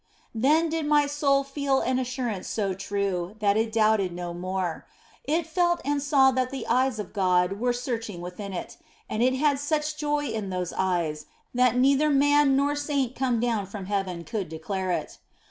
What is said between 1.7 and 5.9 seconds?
an assurance so true that it doubted no more. It felt